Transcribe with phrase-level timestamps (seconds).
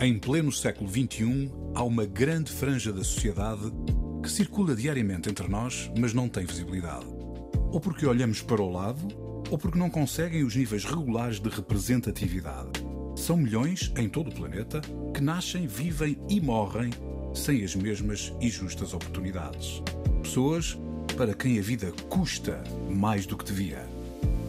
[0.00, 3.72] Em pleno século XXI, há uma grande franja da sociedade
[4.20, 7.06] que circula diariamente entre nós, mas não tem visibilidade.
[7.70, 9.06] Ou porque olhamos para o lado,
[9.50, 12.70] ou porque não conseguem os níveis regulares de representatividade.
[13.14, 14.80] São milhões em todo o planeta
[15.14, 16.90] que nascem, vivem e morrem
[17.32, 19.80] sem as mesmas e justas oportunidades.
[20.22, 20.76] Pessoas
[21.16, 23.86] para quem a vida custa mais do que devia.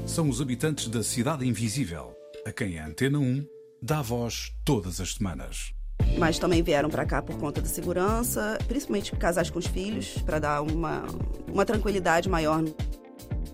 [0.08, 2.16] São os habitantes da Cidade Invisível,
[2.46, 3.55] a quem a Antena 1
[3.86, 5.72] dá voz todas as semanas.
[6.18, 10.40] Mas também vieram para cá por conta da segurança, principalmente casais com os filhos, para
[10.40, 11.06] dar uma,
[11.48, 12.64] uma tranquilidade maior.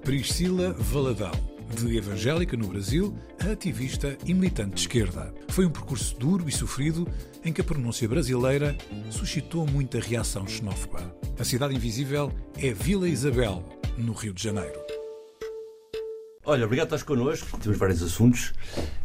[0.04, 1.32] Priscila Valadão,
[1.76, 3.14] de evangélica no Brasil
[3.46, 5.34] a ativista e militante de esquerda.
[5.50, 7.06] Foi um percurso duro e sofrido
[7.44, 8.76] em que a pronúncia brasileira
[9.10, 11.14] suscitou muita reação xenófoba.
[11.38, 13.64] A cidade invisível é Vila Isabel,
[13.98, 14.80] no Rio de Janeiro.
[16.44, 17.60] Olha, obrigado por estás connosco.
[17.60, 18.52] Temos vários assuntos.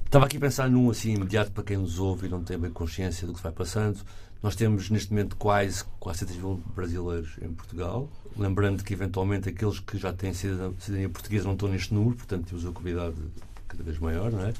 [0.06, 2.70] Estava aqui a pensar num assim imediato para quem nos ouve e não tem bem
[2.70, 3.98] consciência do que vai passando.
[4.42, 8.08] Nós temos neste momento quase 400 mil brasileiros em Portugal.
[8.38, 12.64] Lembrando que eventualmente aqueles que já têm cidadania portuguesa não estão neste número, portanto temos
[12.64, 13.16] uma comunidade
[13.68, 14.54] cada vez maior, não é?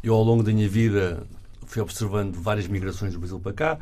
[0.00, 1.26] Eu ao longo da minha vida
[1.66, 3.78] fui observando várias migrações do Brasil para cá,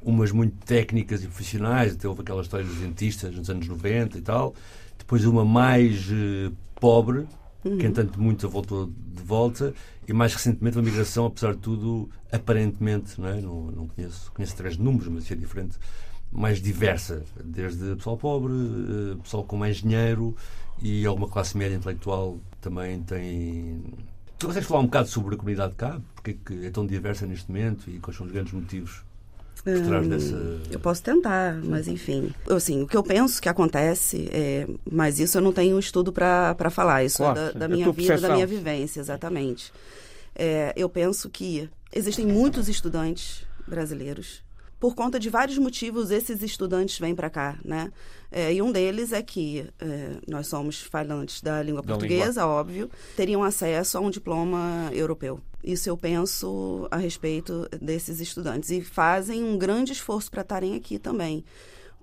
[0.00, 4.20] umas muito técnicas e profissionais, até houve aquela história dos dentistas nos anos 90 e
[4.20, 4.54] tal.
[4.96, 7.26] Depois uma mais uh, pobre,
[7.64, 7.78] uhum.
[7.78, 9.74] que entanto voltou de volta,
[10.06, 13.40] e mais recentemente uma migração, apesar de tudo, aparentemente, não, é?
[13.40, 15.78] não, não conheço, conheço três números, mas isso é diferente,
[16.32, 20.36] mais diversa, desde pessoal pobre, eh, pessoal com mais dinheiro
[20.80, 23.82] e alguma classe média intelectual também tem.
[24.38, 26.00] Tu consegues falar um bocado sobre a comunidade cá?
[26.14, 29.02] Porque é que é tão diversa neste momento e quais são os grandes motivos
[29.74, 30.60] por trás hum, dessa.
[30.70, 32.32] Eu posso tentar, mas enfim.
[32.48, 36.70] Assim, o que eu penso que acontece, é, mas isso eu não tenho estudo para
[36.70, 39.72] falar, isso claro, é da, da é minha vida, da minha vivência, exatamente.
[40.34, 44.42] É, eu penso que existem muitos estudantes brasileiros
[44.78, 47.90] por conta de vários motivos, esses estudantes vêm para cá, né?
[48.30, 52.54] É, e um deles é que é, nós somos falantes da língua da portuguesa, língua.
[52.54, 55.40] óbvio, teriam acesso a um diploma europeu.
[55.62, 58.70] Isso eu penso a respeito desses estudantes.
[58.70, 61.44] E fazem um grande esforço para estarem aqui também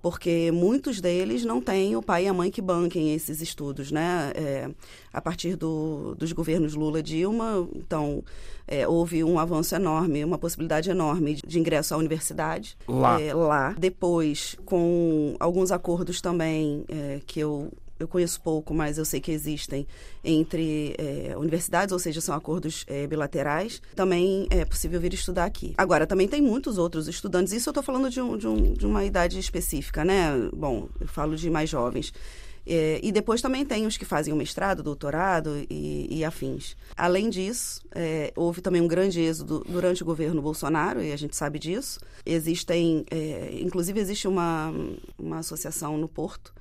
[0.06, 4.30] porque muitos deles não têm o pai e a mãe que banquem esses estudos, né?
[4.36, 4.70] É,
[5.12, 8.22] a partir do, dos governos Lula e Dilma, então
[8.68, 13.20] é, houve um avanço enorme, uma possibilidade enorme de ingresso à universidade lá.
[13.20, 13.74] É, lá.
[13.76, 19.30] Depois, com alguns acordos também é, que eu eu conheço pouco, mas eu sei que
[19.30, 19.86] existem
[20.22, 23.80] entre é, universidades, ou seja, são acordos é, bilaterais.
[23.94, 25.74] Também é possível vir estudar aqui.
[25.78, 27.52] Agora, também tem muitos outros estudantes.
[27.52, 30.30] Isso eu estou falando de, um, de, um, de, uma idade específica, né?
[30.52, 32.12] Bom, eu falo de mais jovens.
[32.68, 36.76] É, e depois também tem os que fazem o mestrado, doutorado e, e afins.
[36.96, 41.36] Além disso, é, houve também um grande êxodo durante o governo Bolsonaro, e a gente
[41.36, 42.00] sabe disso.
[42.26, 44.74] Existem, é, inclusive existe uma,
[45.16, 46.52] uma associação no Porto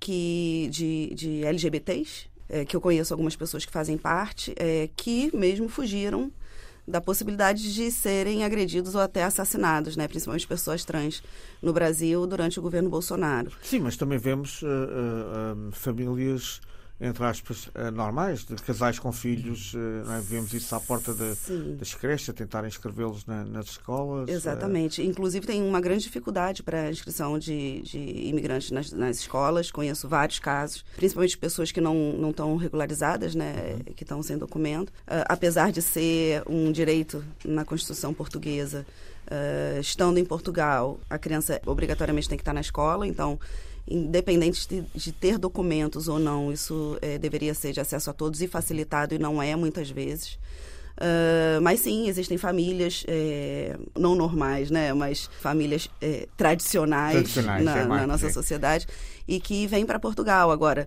[0.00, 5.30] que de, de LGBTs, é, que eu conheço algumas pessoas que fazem parte, é, que
[5.36, 6.32] mesmo fugiram
[6.88, 10.08] da possibilidade de serem agredidos ou até assassinados, né?
[10.08, 11.22] principalmente pessoas trans,
[11.62, 13.52] no Brasil durante o governo Bolsonaro.
[13.62, 16.60] Sim, mas também vemos uh, uh, um, famílias
[17.00, 20.20] entre aspas, eh, normais, de casais com filhos, eh, é?
[20.20, 21.34] vemos isso à porta de,
[21.76, 24.28] das creches, a tentar inscrevê-los na, nas escolas.
[24.28, 25.02] Exatamente.
[25.02, 29.70] Inclusive, tem uma grande dificuldade para a inscrição de, de imigrantes nas, nas, escolas.
[29.70, 33.94] Conheço vários casos, principalmente pessoas que não, não estão regularizadas, né, uhum.
[33.94, 34.90] que estão sem documento.
[34.90, 38.84] Uh, apesar de ser um direito na Constituição portuguesa,
[39.26, 43.38] uh, estando em Portugal, a criança obrigatoriamente tem que estar na escola, então
[43.88, 48.40] independente de, de, ter documentos ou não, isso é, deveria ser de acesso a todos
[48.42, 50.38] e facilitado, e não é muitas vezes.
[51.00, 54.92] Uh, mas sim, existem famílias é, não normais, né?
[54.92, 58.86] Mas famílias é, tradicionais, tradicionais na, é na, nossa sociedade
[59.26, 60.50] e que vêm para Portugal.
[60.50, 60.86] Agora,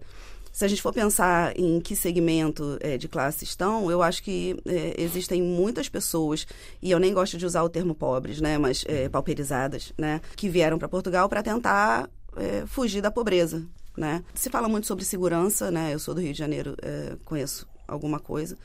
[0.51, 4.55] se a gente for pensar em que segmento é, de classe estão, eu acho que
[4.67, 6.45] é, existem muitas pessoas,
[6.79, 10.47] e eu nem gosto de usar o termo pobres, né, mas é, pauperizadas, né, que
[10.47, 12.07] vieram para Portugal para tentar
[12.37, 13.65] é, fugir da pobreza,
[13.97, 14.23] né?
[14.33, 15.93] Se fala muito sobre segurança, né?
[15.93, 18.57] Eu sou do Rio de Janeiro, é, conheço alguma coisa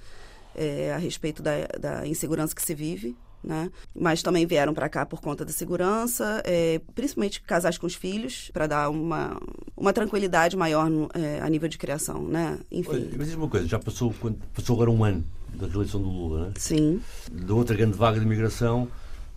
[0.55, 3.71] é, a respeito da, da, insegurança que se vive, né?
[3.95, 8.51] Mas também vieram para cá por conta da segurança, é, principalmente casais com os filhos,
[8.53, 9.41] para dar uma,
[9.77, 12.59] uma tranquilidade maior no, é, a nível de criação, né?
[12.71, 12.91] Enfim.
[12.91, 14.13] Olha, mas diz uma coisa, já passou,
[14.53, 15.25] passou agora um ano
[15.55, 16.53] da reeleição do Lula, né?
[16.57, 17.01] Sim.
[17.31, 18.89] Da outra grande vaga de imigração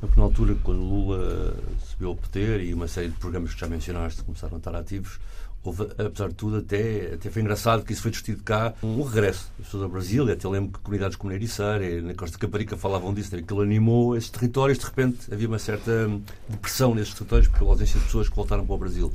[0.02, 1.56] porque na altura, quando Lula
[1.92, 5.20] subiu ao poder e uma série de programas que já mencionaste começaram a estar ativos,
[5.64, 9.48] houve, apesar de tudo, até, até foi engraçado que isso foi discutido cá, um regresso
[9.58, 10.28] das pessoas ao Brasil.
[10.28, 14.18] E até lembro que comunidades como Neiriçara na Costa Caparica falavam disso, que ele animou
[14.18, 14.80] esses territórios.
[14.80, 16.10] De repente havia uma certa
[16.50, 19.14] depressão nesses territórios pela ausência de pessoas que voltaram para o Brasil.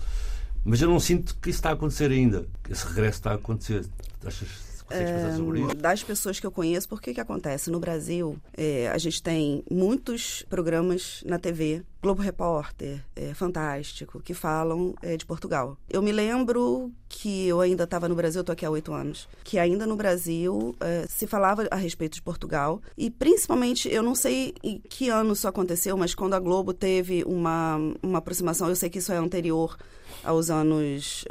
[0.65, 2.47] Mas eu não sinto que isso está a acontecer ainda.
[2.71, 3.85] Esse regresso está a acontecer.
[4.25, 7.71] Achas é, das pessoas que eu conheço, por que que acontece?
[7.71, 14.33] No Brasil, é, a gente tem muitos programas na TV, Globo Repórter, é, Fantástico, que
[14.33, 15.77] falam é, de Portugal.
[15.91, 19.59] Eu me lembro que eu ainda estava no Brasil, estou aqui há oito anos, que
[19.59, 24.55] ainda no Brasil é, se falava a respeito de Portugal e principalmente, eu não sei
[24.63, 28.89] em que ano isso aconteceu, mas quando a Globo teve uma, uma aproximação, eu sei
[28.89, 29.77] que isso é anterior
[30.23, 31.25] aos anos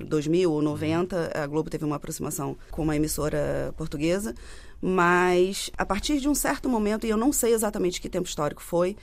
[0.00, 4.34] uh, 2000 ou 90, a Globo teve uma aproximação com uma emissora portuguesa,
[4.80, 8.62] mas a partir de um certo momento, e eu não sei exatamente que tempo histórico
[8.62, 8.96] foi,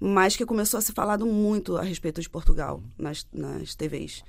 [0.00, 4.22] mas que começou a se falar muito a respeito de Portugal nas, nas TVs.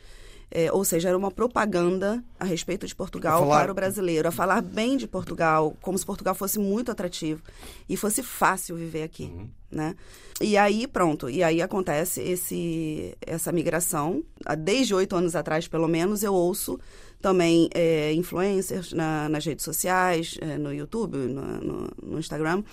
[0.49, 3.63] É, ou seja, era uma propaganda a respeito de Portugal falar...
[3.63, 7.41] para o brasileiro, a falar bem de Portugal, como se Portugal fosse muito atrativo
[7.89, 9.49] e fosse fácil viver aqui, uhum.
[9.69, 9.93] né?
[10.39, 14.23] E aí, pronto, e aí acontece esse, essa migração.
[14.59, 16.79] Desde oito anos atrás, pelo menos, eu ouço
[17.21, 22.63] também é, influencers na, nas redes sociais, é, no YouTube, no, no, no Instagram,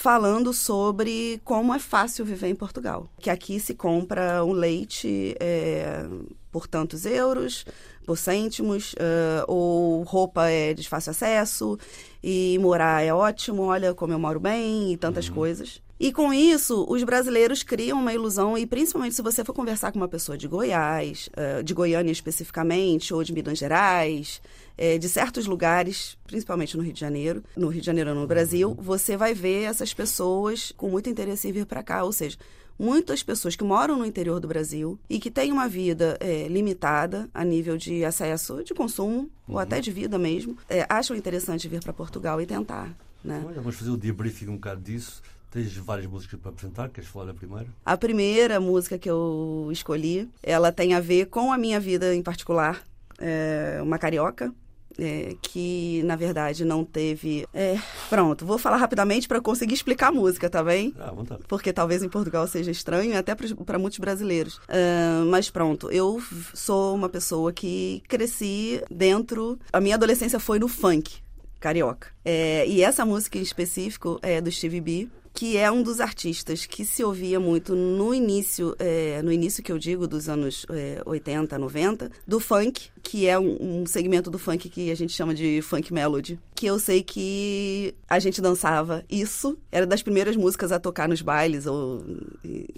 [0.00, 3.06] falando sobre como é fácil viver em Portugal.
[3.18, 6.06] Que aqui se compra um leite é,
[6.50, 7.66] por tantos euros,
[8.06, 11.78] por cêntimos, uh, ou roupa é de fácil acesso,
[12.24, 15.34] e morar é ótimo, olha como eu moro bem, e tantas uhum.
[15.34, 15.82] coisas.
[16.00, 19.98] E com isso, os brasileiros criam uma ilusão, e principalmente se você for conversar com
[19.98, 24.40] uma pessoa de Goiás, uh, de Goiânia especificamente, ou de Minas Gerais,
[24.78, 28.74] é, de certos lugares, principalmente no Rio de Janeiro, no Rio de Janeiro no Brasil,
[28.80, 32.02] você vai ver essas pessoas com muito interesse em vir para cá.
[32.02, 32.38] Ou seja,
[32.78, 37.28] muitas pessoas que moram no interior do Brasil e que têm uma vida é, limitada
[37.34, 39.30] a nível de acesso de consumo uhum.
[39.48, 42.90] ou até de vida mesmo, é, acham interessante vir para Portugal e tentar.
[43.22, 43.44] Né?
[43.46, 45.20] Olha, vamos fazer o debriefing um bocado disso.
[45.50, 47.66] Tens várias músicas para apresentar, queres falar da primeira?
[47.84, 52.22] A primeira música que eu escolhi, ela tem a ver com a minha vida em
[52.22, 52.82] particular.
[53.18, 54.54] É uma carioca,
[54.98, 57.46] é, que na verdade não teve.
[57.52, 57.76] É,
[58.08, 60.94] pronto, vou falar rapidamente para conseguir explicar a música, tá bem?
[60.98, 61.42] Ah, vontade.
[61.48, 64.56] Porque talvez em Portugal seja estranho, até para muitos brasileiros.
[64.56, 66.22] Uh, mas pronto, eu
[66.54, 69.58] sou uma pessoa que cresci dentro.
[69.72, 71.18] A minha adolescência foi no funk
[71.58, 72.08] carioca.
[72.24, 75.08] É, e essa música em específico é do Stevie B
[75.40, 79.72] que é um dos artistas que se ouvia muito no início, é, no início que
[79.72, 84.38] eu digo, dos anos é, 80, 90, do funk, que é um, um, segmento do
[84.38, 89.02] funk que a gente chama de funk melody, que eu sei que a gente dançava
[89.08, 92.04] isso, era das primeiras músicas a tocar nos bailes, ou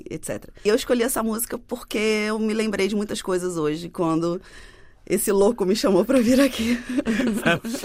[0.08, 0.48] etc.
[0.64, 1.98] Eu escolhi essa música porque
[2.28, 4.40] eu me lembrei de muitas coisas hoje, quando
[5.06, 6.78] esse louco me chamou para vir aqui.
[7.44, 7.82] Vamos,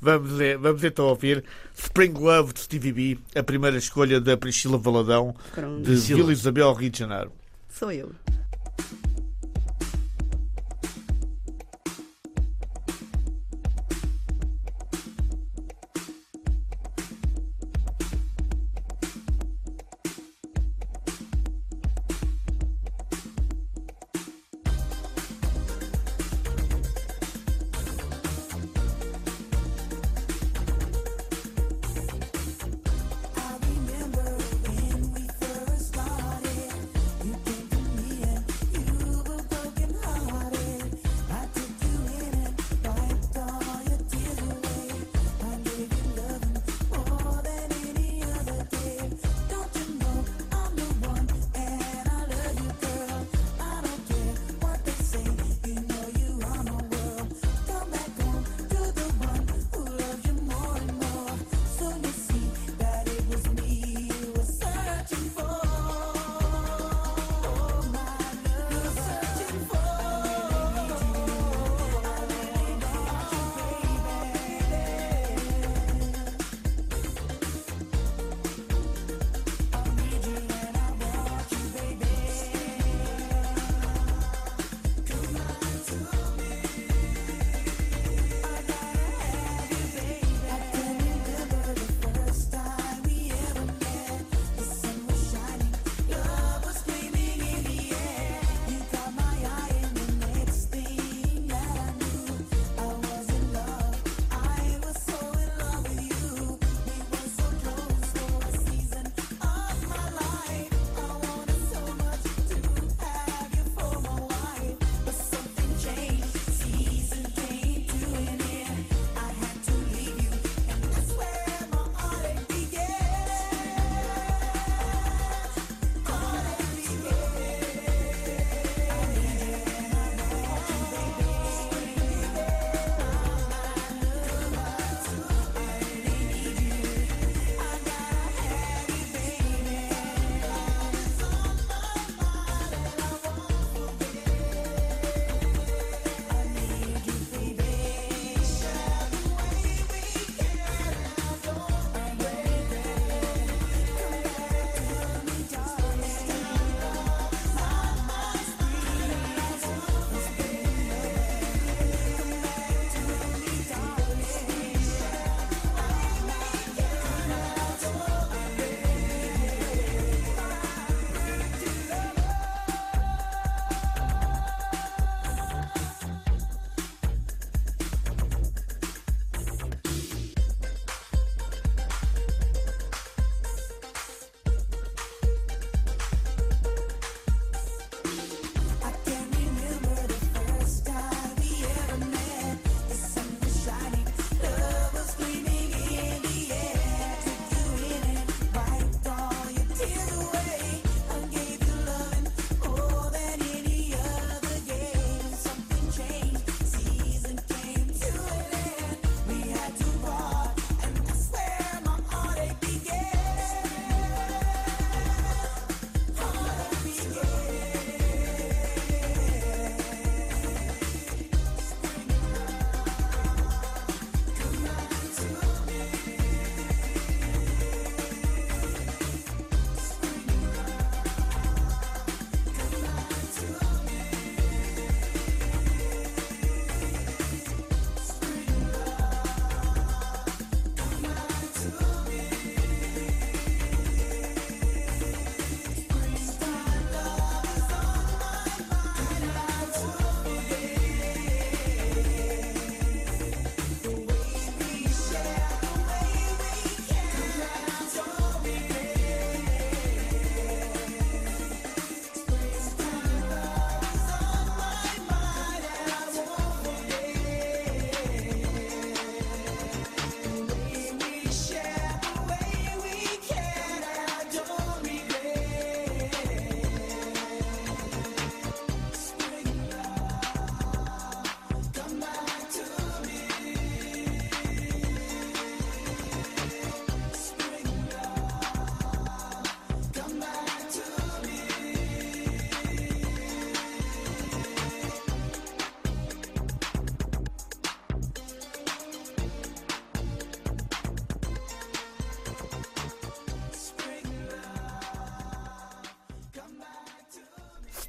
[0.00, 1.44] vamos, vamos então ouvir
[1.74, 5.82] Spring Love de Stevie B, a primeira escolha da Priscila Valadão, Pronto.
[5.82, 7.32] de Vila Isabel, Rio de Janeiro.
[7.68, 8.10] Sou eu.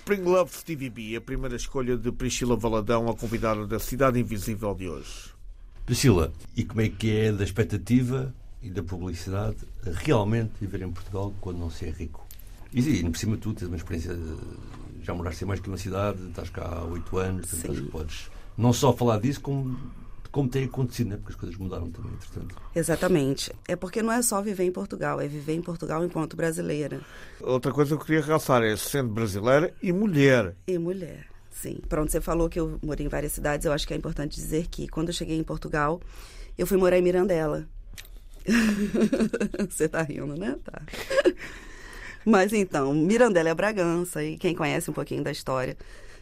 [0.08, 4.88] Spring Love TVB, a primeira escolha de Priscila Valadão, a convidada da Cidade Invisível de
[4.88, 5.34] hoje.
[5.86, 8.34] Priscila, e como é que é da expectativa
[8.64, 12.26] e da publicidade realmente viver em Portugal quando não se é rico?
[12.74, 14.38] E, e por cima de tudo, tens uma experiência, de,
[15.04, 18.72] já moraste em mais que uma cidade, estás cá há oito anos, portanto, podes não
[18.72, 19.78] só falar disso, como
[20.38, 21.16] como tem acontecido, né?
[21.18, 22.56] porque as coisas mudaram também, entretanto.
[22.76, 23.52] Exatamente.
[23.68, 27.02] É porque não é só viver em Portugal, é viver em Portugal enquanto brasileira.
[27.42, 30.56] Outra coisa que eu queria realçar é sendo brasileira e mulher.
[30.68, 31.26] E mulher.
[31.50, 31.80] Sim.
[31.90, 33.66] Pronto, você falou que eu morei em várias cidades.
[33.66, 36.00] Eu acho que é importante dizer que quando eu cheguei em Portugal,
[36.56, 37.68] eu fui morar em Mirandela.
[39.68, 40.56] você tá rindo, né?
[40.64, 40.84] Tá.
[42.24, 45.76] Mas então, Mirandela é Bragança, e quem conhece um pouquinho da história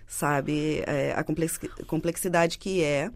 [0.07, 1.25] sabe é, a
[1.85, 3.11] complexidade que é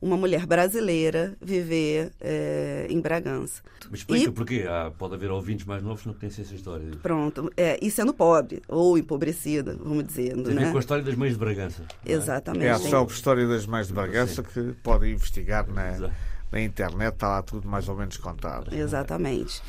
[0.00, 3.62] uma mulher brasileira viver é, em Bragança.
[3.90, 4.64] Mas explica e, porquê.
[4.68, 6.90] Ah, pode haver ouvintes mais novos que não conhecem essa história.
[7.02, 7.50] Pronto.
[7.56, 10.34] É, e sendo pobre, ou empobrecida, vamos dizer.
[10.34, 10.70] Tem a ver né?
[10.70, 11.82] com a história das mães de Bragança.
[12.04, 12.12] É?
[12.12, 12.66] Exatamente.
[12.66, 16.10] É a sobre história das mães de Bragança que podem investigar na,
[16.50, 18.74] na internet, está lá tudo mais ou menos contado.
[18.74, 19.62] Exatamente.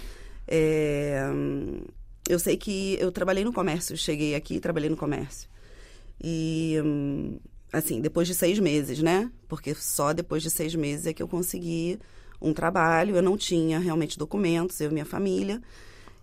[0.47, 1.25] É,
[2.27, 5.49] eu sei que eu trabalhei no comércio, cheguei aqui e trabalhei no comércio.
[6.21, 7.39] E hum,
[7.71, 9.31] assim, depois de seis meses, né?
[9.47, 11.99] Porque só depois de seis meses é que eu consegui
[12.41, 13.15] um trabalho.
[13.15, 15.61] Eu não tinha realmente documentos, eu e minha família.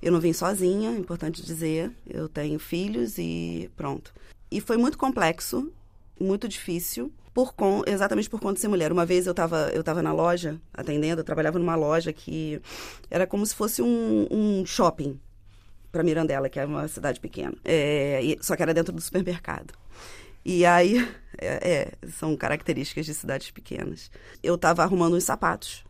[0.03, 1.91] Eu não vim sozinha, é importante dizer.
[2.09, 4.13] Eu tenho filhos e pronto.
[4.51, 5.73] E foi muito complexo,
[6.21, 7.55] muito difícil, por
[7.87, 8.93] exatamente por conta de ser mulher.
[8.93, 12.61] Uma vez eu estava eu tava na loja atendendo, eu trabalhava numa loja que
[13.11, 15.19] era como se fosse um, um shopping
[15.91, 17.55] para Mirandela, que é uma cidade pequena.
[17.65, 19.73] É, só que era dentro do supermercado.
[20.45, 20.99] E aí,
[21.39, 24.11] é, é, são características de cidades pequenas.
[24.43, 25.85] Eu estava arrumando uns sapatos.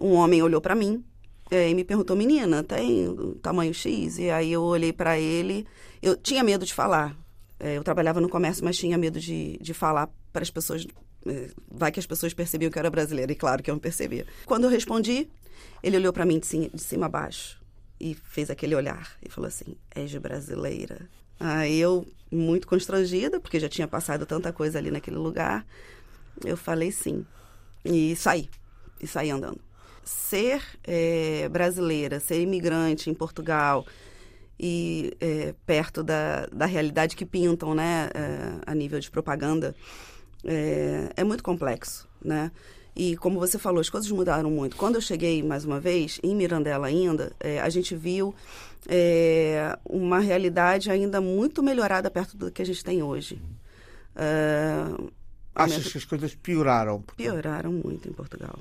[0.00, 1.04] Um homem olhou para mim
[1.50, 4.18] é, e me perguntou: Menina, tem tamanho X?
[4.18, 5.66] E aí eu olhei para ele.
[6.00, 7.16] Eu tinha medo de falar.
[7.58, 10.86] É, eu trabalhava no comércio, mas tinha medo de, de falar para as pessoas.
[11.26, 13.32] É, vai que as pessoas percebiam que eu era brasileira.
[13.32, 14.26] E claro que eu não percebia.
[14.46, 15.28] Quando eu respondi,
[15.82, 17.60] ele olhou para mim de cima, de cima a baixo
[18.00, 21.08] e fez aquele olhar e falou assim: És brasileira?
[21.38, 25.66] Aí eu, muito constrangida, porque já tinha passado tanta coisa ali naquele lugar,
[26.44, 27.26] eu falei sim.
[27.84, 28.48] E saí.
[29.00, 29.60] E saí andando.
[30.04, 33.86] Ser é, brasileira, ser imigrante em Portugal
[34.58, 39.74] e é, perto da, da realidade que pintam, né, é, a nível de propaganda,
[40.44, 42.50] é, é muito complexo, né?
[42.94, 44.76] E como você falou, as coisas mudaram muito.
[44.76, 48.34] Quando eu cheguei mais uma vez, em Mirandela ainda, é, a gente viu
[48.88, 53.40] é, uma realidade ainda muito melhorada perto do que a gente tem hoje.
[54.16, 55.10] Uh,
[55.54, 55.90] Achas minha...
[55.90, 57.02] que as coisas pioraram?
[57.16, 58.58] Pioraram muito em Portugal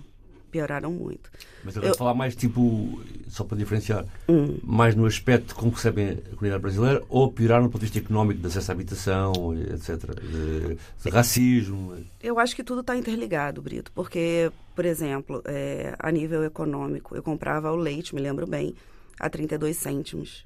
[0.50, 1.30] pioraram muito.
[1.64, 4.58] Mas eu quero falar mais, tipo, só para diferenciar, hum.
[4.64, 8.00] mais no aspecto de como recebem a comunidade brasileira ou pioraram do ponto de vista
[8.00, 11.96] económico, de acesso à habitação, etc., de, de racismo?
[12.22, 17.24] Eu acho que tudo está interligado, Brito, porque, por exemplo, é, a nível econômico, eu
[17.24, 18.76] comprava o leite, me lembro bem,
[19.20, 20.46] a 32 cêntimos.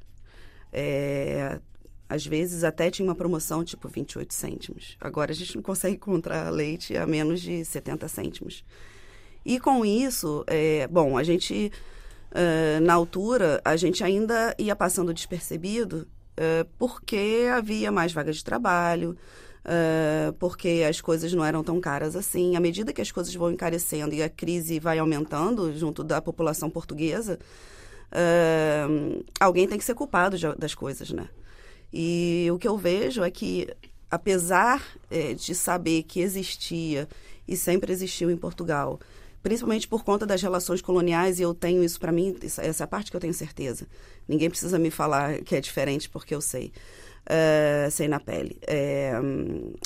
[0.71, 1.59] É,
[2.13, 4.97] às vezes até tinha uma promoção tipo 28 cêntimos.
[5.01, 8.63] Agora a gente não consegue encontrar leite a menos de 70 cêntimos.
[9.45, 11.71] E com isso, é, bom, a gente,
[12.31, 16.07] uh, na altura, a gente ainda ia passando despercebido
[16.37, 19.17] uh, porque havia mais vagas de trabalho,
[19.65, 22.55] uh, porque as coisas não eram tão caras assim.
[22.55, 26.69] À medida que as coisas vão encarecendo e a crise vai aumentando junto da população
[26.69, 27.37] portuguesa,
[29.39, 31.27] alguém tem que ser culpado de, das coisas, né?
[31.91, 33.67] E o que eu vejo é que,
[34.09, 37.07] apesar é, de saber que existia
[37.47, 38.99] e sempre existiu em Portugal
[39.43, 42.87] principalmente por conta das relações coloniais, e eu tenho isso para mim, essa é a
[42.87, 43.85] parte que eu tenho certeza.
[44.27, 46.71] Ninguém precisa me falar que é diferente, porque eu sei.
[47.23, 48.57] Uh, sei na pele.
[48.67, 49.13] É,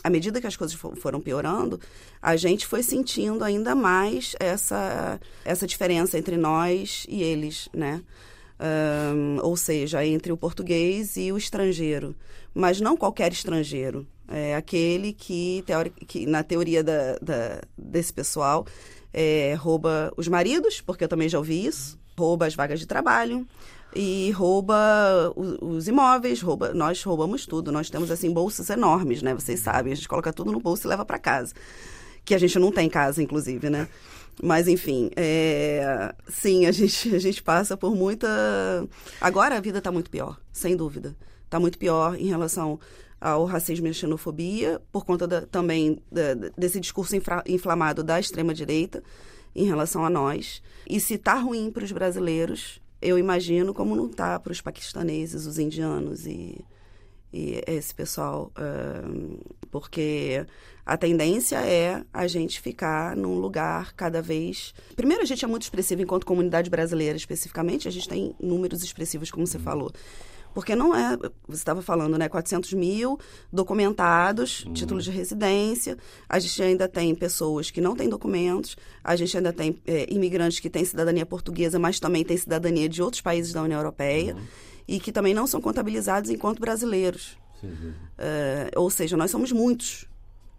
[0.03, 1.79] à medida que as coisas foram piorando,
[2.19, 8.01] a gente foi sentindo ainda mais essa, essa diferença entre nós e eles, né?
[8.59, 12.15] Um, ou seja, entre o português e o estrangeiro.
[12.55, 14.07] Mas não qualquer estrangeiro.
[14.27, 18.65] É aquele que, teori que na teoria da, da, desse pessoal,
[19.13, 23.47] é, rouba os maridos, porque eu também já ouvi isso, rouba as vagas de trabalho
[23.95, 27.71] e rouba os, os, imóveis, rouba, nós roubamos tudo.
[27.71, 29.33] Nós temos assim bolsas enormes, né?
[29.33, 31.53] Vocês sabem, a gente coloca tudo no bolso e leva para casa,
[32.25, 33.87] que a gente não tem em casa, inclusive, né?
[34.43, 36.13] Mas enfim, é...
[36.27, 38.27] sim, a gente a gente passa por muita.
[39.21, 41.15] Agora a vida está muito pior, sem dúvida.
[41.45, 42.77] Está muito pior em relação
[43.19, 48.19] ao racismo e à xenofobia, por conta da, também da, desse discurso infra, inflamado da
[48.19, 49.03] extrema-direita
[49.55, 50.61] em relação a nós.
[50.87, 55.45] E se está ruim para os brasileiros, eu imagino como não está para os paquistaneses,
[55.45, 56.63] os indianos e,
[57.33, 60.45] e esse pessoal, uh, porque
[60.85, 64.73] a tendência é a gente ficar num lugar cada vez.
[64.95, 69.29] Primeiro, a gente é muito expressivo enquanto comunidade brasileira, especificamente, a gente tem números expressivos,
[69.29, 69.91] como você falou.
[70.57, 71.15] Porque não é,
[71.47, 72.27] você estava falando, né?
[72.27, 73.19] 400 mil
[73.53, 74.73] documentados, uhum.
[74.73, 75.95] títulos de residência.
[76.27, 78.75] A gente ainda tem pessoas que não têm documentos.
[79.03, 83.03] A gente ainda tem é, imigrantes que têm cidadania portuguesa, mas também têm cidadania de
[83.03, 84.33] outros países da União Europeia.
[84.33, 84.41] Uhum.
[84.87, 87.37] E que também não são contabilizados enquanto brasileiros.
[87.63, 90.05] Uh, ou seja, nós somos muitos.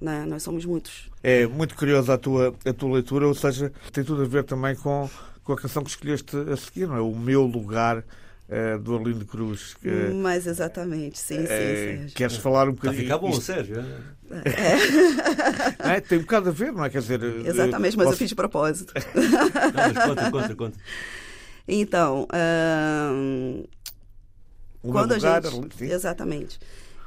[0.01, 0.25] Né?
[0.27, 1.11] Nós somos muitos.
[1.25, 4.77] É muito curiosa a tua, a tua leitura, ou seja, tem tudo a ver também
[4.77, 5.11] com,
[5.43, 7.01] com a canção que escolheste a seguir, não é?
[7.01, 8.05] O meu lugar
[8.49, 9.75] uh, do Arlindo Cruz.
[9.75, 12.15] Que, Mas exatamente, sim, sim, Sérgio.
[12.15, 13.03] Queres falar um bocadinho?
[13.03, 13.85] Está a ficar bom, Sérgio.
[15.81, 15.97] É.
[15.97, 16.01] é.
[16.01, 16.91] tem um bocado a ver, não é?
[16.91, 18.15] Quer dizer, Exatamente, mas posso...
[18.15, 18.93] eu fiz de propósito.
[19.15, 20.79] não, mas conta, conta, conta.
[21.67, 22.27] Então,
[23.13, 23.65] um,
[24.83, 25.85] quando lugar, a gente.
[25.85, 26.59] Exatamente.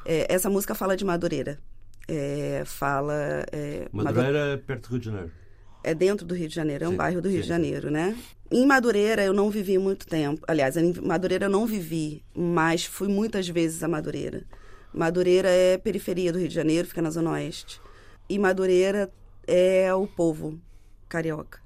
[0.05, 1.59] É, essa música fala de Madureira.
[2.07, 3.45] É, fala.
[3.51, 5.40] É, Madureira, perto do Rio de Janeiro.
[5.83, 7.43] É dentro do Rio de Janeiro, é um sim, bairro do Rio sim.
[7.43, 8.15] de Janeiro, né?
[8.51, 10.43] Em Madureira eu não vivi muito tempo.
[10.47, 14.43] Aliás, em Madureira eu não vivi, mas fui muitas vezes a Madureira.
[14.93, 17.81] Madureira é periferia do Rio de Janeiro, fica na Zona Oeste.
[18.29, 19.11] E Madureira
[19.47, 20.59] é o povo
[21.07, 21.59] carioca.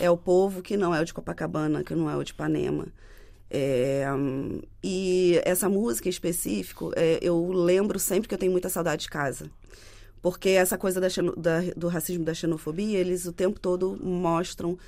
[0.00, 2.86] É o povo que não é o de Copacabana, que não é o de Ipanema.
[3.50, 4.04] É,
[4.82, 9.10] e essa música em específico, é, eu lembro sempre que eu tenho muita saudade de
[9.10, 9.50] casa.
[10.22, 14.78] Porque essa coisa da, da, do racismo da xenofobia, eles o tempo todo mostram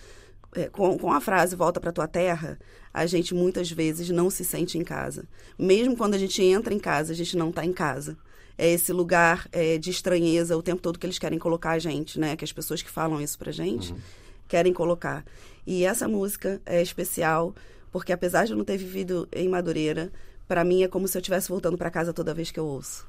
[0.55, 2.59] é, com, com a frase volta para tua terra,
[2.93, 5.25] a gente muitas vezes não se sente em casa.
[5.59, 8.17] Mesmo quando a gente entra em casa, a gente não está em casa.
[8.59, 12.21] É esse lugar é, de estranheza o tempo todo que eles querem colocar a gente,
[12.21, 12.37] né?
[12.37, 13.99] Que as pessoas que falam isso pra gente uhum.
[14.47, 15.25] querem colocar.
[15.67, 17.55] E essa música é especial
[17.91, 20.11] porque apesar de eu não ter vivido em Madureira,
[20.49, 23.07] para mim é como se eu estivesse voltando para casa toda vez que eu ouço.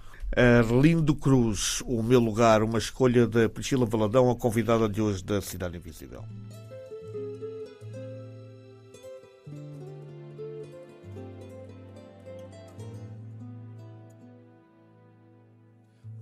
[0.82, 5.42] Lindo Cruz, o meu lugar, uma escolha da Priscila Valadão, a convidada de hoje da
[5.42, 6.24] Cidade Invisível.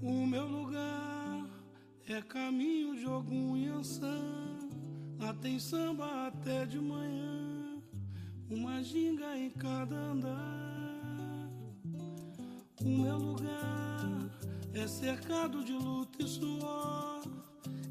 [0.02, 1.46] O meu lugar
[2.10, 4.60] é caminho de algum Yansan.
[5.20, 7.78] Lá tem samba até de manhã,
[8.50, 10.81] uma ginga em cada andar.
[12.84, 14.30] O meu lugar
[14.74, 17.22] é cercado de luta e suor,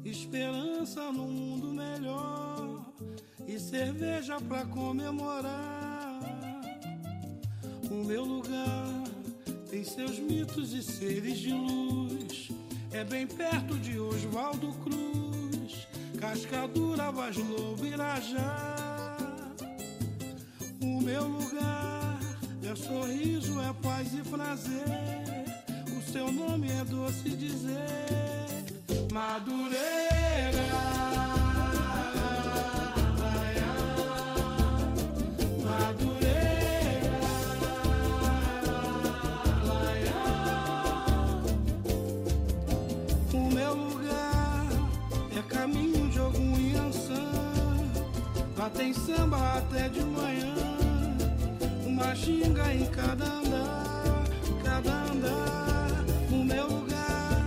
[0.03, 2.91] esperança num mundo melhor
[3.47, 6.19] e cerveja pra comemorar.
[7.89, 9.03] O meu lugar
[9.69, 12.49] tem seus mitos e seres de luz.
[12.91, 15.87] É bem perto de Oswaldo Cruz,
[16.19, 19.17] Cascadura, Vaz Lobo, Irajá.
[20.81, 22.00] O meu lugar
[22.71, 24.85] é sorriso, é paz e prazer.
[25.97, 27.75] O seu nome é doce dizer,
[29.11, 30.01] Madureira.
[48.81, 50.01] tem samba até de
[52.23, 54.23] xinga em cada andar,
[54.63, 56.05] cada andar.
[56.31, 57.45] O meu lugar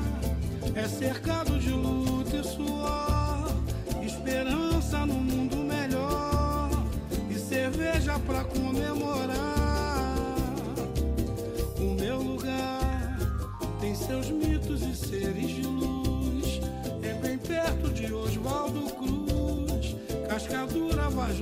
[0.74, 3.54] é cercado de luta e suor,
[4.02, 6.70] esperança no mundo melhor
[7.30, 10.16] e cerveja pra comemorar.
[11.78, 13.18] O meu lugar
[13.80, 16.60] tem seus mitos e seres de luz,
[17.00, 19.94] é bem perto de Oswaldo Cruz.
[20.28, 21.38] Cascadura, Vaz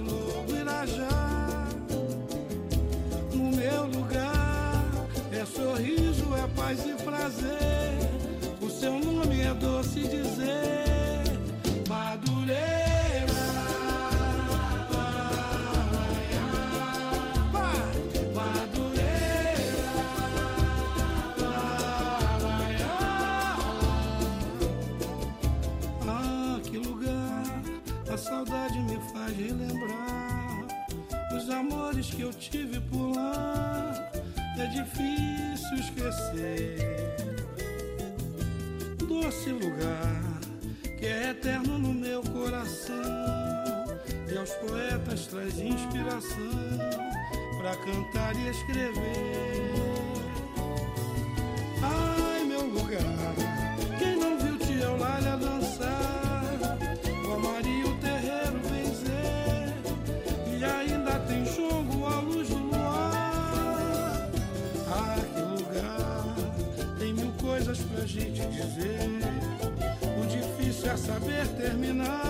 [5.62, 7.98] sorriso, é paz e prazer.
[8.60, 11.24] O seu nome é doce dizer,
[11.88, 12.82] Madureira.
[31.52, 34.10] amores que eu tive por lá
[34.58, 35.31] é difícil
[35.76, 36.76] esquecer.
[39.08, 40.40] Doce lugar
[40.98, 42.94] que é eterno no meu coração
[44.32, 46.78] e aos poetas traz inspiração
[47.58, 49.72] para cantar e escrever.
[51.82, 53.31] Ai, meu lugar,
[68.72, 68.98] fazer.
[70.18, 72.21] O difícil é saber terminar.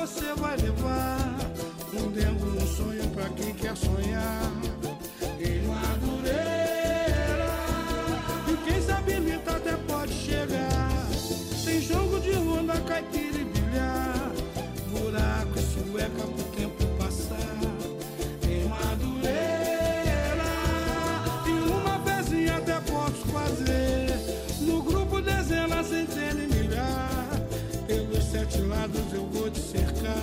[0.00, 1.36] Você vai levar.
[1.92, 4.50] Um dengo, um sonho pra quem quer sonhar.
[5.38, 7.52] Em Madureira,
[8.48, 11.06] e quem sabe imita até pode chegar.
[11.64, 14.32] Tem jogo de ronda, caipira e bilhar.
[14.90, 17.58] Buraco e sueca pro tempo passar.
[18.48, 20.50] Em Madureira,
[21.46, 24.16] e uma vezinha até posso fazer.
[24.62, 27.20] No grupo dezena, centena e milhar.
[27.86, 29.49] Pelos sete lados eu vou
[29.86, 30.19] te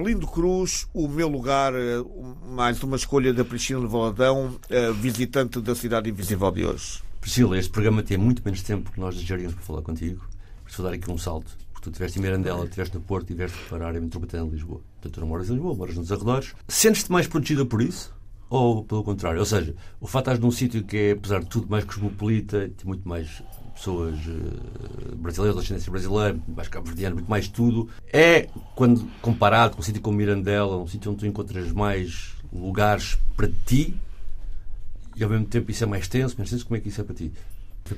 [0.00, 2.02] Arlindo Cruz, o meu lugar, eh,
[2.48, 7.02] mais uma escolha da Priscila Valadão, eh, visitante da Cidade Invisível de hoje.
[7.20, 10.24] Priscila, este programa tem muito menos tempo que nós desejaríamos para falar contigo.
[10.74, 11.54] Vou dar aqui um salto.
[11.70, 14.80] Porque tu estiveste em Mirandela, estiveste no Porto, estiveste para a área metropolitana de Lisboa.
[14.94, 16.54] Portanto, tu não moras em Lisboa, moras nos arredores.
[16.66, 18.10] Sentes-te mais protegida por isso?
[18.48, 19.38] Ou pelo contrário?
[19.38, 22.70] Ou seja, o fato de estás num sítio que é, apesar de tudo, mais cosmopolita,
[22.74, 23.42] tem muito mais
[23.80, 24.18] pessoas
[25.16, 27.88] brasileiras, de ascendência brasileira, mais cabo-verdiana, muito mais tudo.
[28.12, 33.16] É, quando comparado com um sítio como Mirandela, um sítio onde tu encontras mais lugares
[33.36, 33.96] para ti,
[35.16, 37.04] e ao mesmo tempo isso é mais tenso, menos tenso, como é que isso é
[37.04, 37.32] para ti?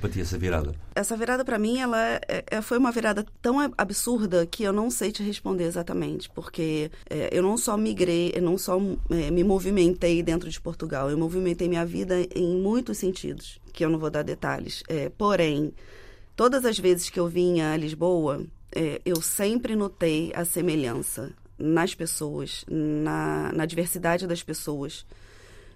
[0.00, 0.72] Para ti essa virada?
[0.94, 4.72] Essa virada para mim, ela é- é- foi uma virada tão ab- absurda que eu
[4.72, 9.30] não sei te responder exatamente, porque é, eu não só migrei, eu não só é,
[9.30, 13.98] me movimentei dentro de Portugal, eu movimentei minha vida em muitos sentidos, que eu não
[13.98, 14.82] vou dar detalhes.
[14.88, 15.72] É, porém,
[16.36, 21.94] todas as vezes que eu vinha a Lisboa, é, eu sempre notei a semelhança nas
[21.94, 25.06] pessoas, na, na diversidade das pessoas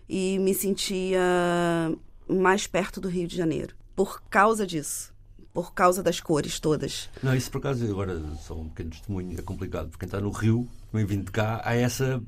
[0.09, 1.21] e me sentia
[2.29, 5.13] mais perto do Rio de Janeiro por causa disso,
[5.55, 7.09] por causa das cores todas.
[7.23, 10.31] Não, isso por acaso, agora só um pequeno testemunho, é complicado, porque quem está no
[10.31, 12.23] Rio, também vindo de cá, há essa.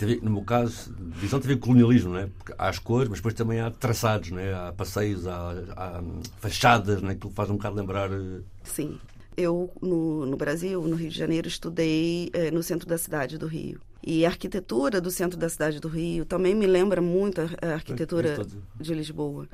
[0.00, 2.26] E ver, no meu caso, visão com colonialismo, não é?
[2.38, 4.52] Porque há as cores, mas depois também há traçados, não é?
[4.52, 6.02] Há passeios, há, há
[6.40, 7.12] fachadas, não é?
[7.12, 8.10] Aquilo faz um bocado lembrar.
[8.12, 8.98] eh, Sim.
[9.36, 13.46] Eu, no, no Brasil, no Rio de Janeiro, estudei eh, no centro da cidade do
[13.46, 13.80] Rio.
[14.04, 17.74] E a arquitetura do centro da cidade do Rio também me lembra muito a, a
[17.74, 19.48] arquitetura Todo- de Lisboa.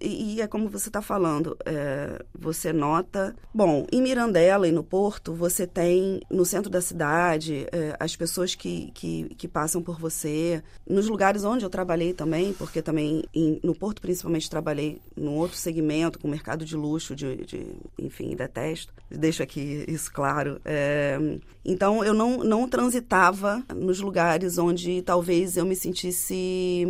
[0.00, 3.34] E, é como você está falando, é, você nota.
[3.54, 8.54] Bom, em Mirandela e no Porto, você tem no centro da cidade é, as pessoas
[8.54, 10.62] que, que, que passam por você.
[10.88, 15.56] Nos lugares onde eu trabalhei também, porque também em- no Porto, principalmente, trabalhei num outro
[15.56, 17.66] segmento, com mercado de luxo, de, de
[17.98, 18.92] enfim, detesto.
[19.10, 20.60] Deixo aqui isso claro.
[20.64, 21.18] É,
[21.64, 26.84] então, eu não, não transitava nos lugares onde talvez eu me sentisse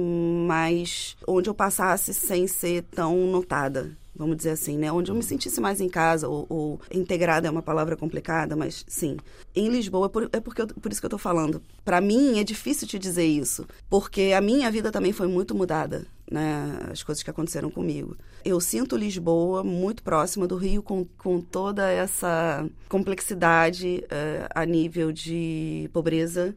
[0.47, 1.17] mais.
[1.27, 3.97] onde eu passasse sem ser tão notada.
[4.19, 4.91] Vamos dizer assim, né?
[4.91, 8.83] Onde eu me sentisse mais em casa, ou, ou integrada é uma palavra complicada, mas
[8.89, 9.19] sim.
[9.55, 11.61] Em Lisboa, é por, é porque eu- por isso que eu tô falando.
[11.85, 16.07] Para mim é difícil te dizer isso, porque a minha vida também foi muito mudada,
[16.31, 16.79] né?
[16.91, 18.17] As coisas que aconteceram comigo.
[18.43, 25.13] Eu sinto Lisboa muito próxima do Rio, com, com toda essa complexidade eh, a nível
[25.13, 26.57] de pobreza,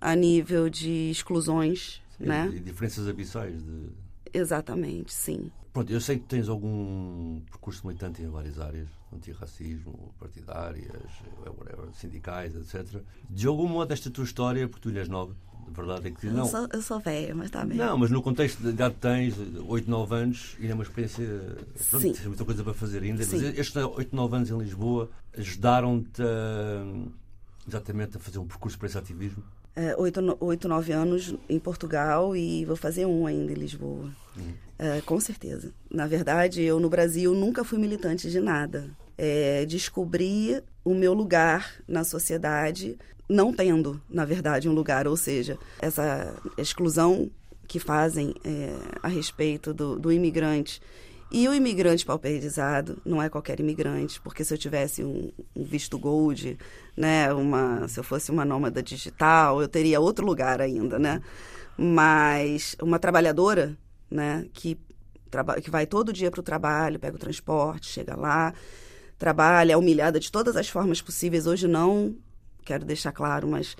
[0.00, 2.48] a nível de exclusões, né?
[2.54, 3.88] e diferenças abissais de.
[4.32, 5.50] Exatamente, sim.
[5.72, 11.00] Pronto, eu sei que tens algum percurso militante em várias áreas, antirracismo, partidárias,
[11.46, 13.00] whatever, sindicais, etc.
[13.28, 15.36] De algum modo, esta tua história, porque tu ainda és nova,
[15.68, 16.46] a verdade é que Eu não.
[16.46, 17.76] sou, eu sou velha, mas tá bem.
[17.78, 21.24] Não, mas no contexto de idade que tens, 8, 9 anos, ainda é uma experiência.
[21.88, 22.12] Pronto, Sim.
[22.14, 23.22] tens muita coisa para fazer ainda.
[23.22, 23.36] Sim.
[23.36, 27.06] Mas estes 8, 9 anos em Lisboa ajudaram-te a,
[27.68, 29.44] exatamente a fazer um percurso para esse ativismo?
[29.74, 34.10] É, oito, oito, nove anos em Portugal e vou fazer um ainda em Lisboa.
[34.78, 35.72] É, com certeza.
[35.90, 38.90] Na verdade, eu no Brasil nunca fui militante de nada.
[39.16, 45.58] é descobrir o meu lugar na sociedade, não tendo, na verdade, um lugar, ou seja,
[45.80, 47.30] essa exclusão
[47.68, 50.80] que fazem é, a respeito do, do imigrante
[51.30, 55.98] e o imigrante pauperizado não é qualquer imigrante, porque se eu tivesse um, um, visto
[55.98, 56.58] gold,
[56.96, 61.22] né, uma, se eu fosse uma nômada digital, eu teria outro lugar ainda, né?
[61.78, 63.78] Mas uma trabalhadora,
[64.10, 64.76] né, que,
[65.62, 68.52] que vai todo dia para o trabalho, pega o transporte, chega lá,
[69.16, 71.46] trabalha, é humilhada de todas as formas possíveis.
[71.46, 72.16] Hoje não,
[72.64, 73.76] quero deixar claro, mas